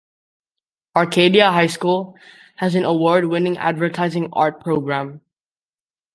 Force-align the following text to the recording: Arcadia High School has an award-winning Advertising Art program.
Arcadia 0.95 1.51
High 1.51 1.67
School 1.67 2.15
has 2.55 2.73
an 2.73 2.85
award-winning 2.85 3.59
Advertising 3.59 4.29
Art 4.33 4.59
program. 4.59 5.21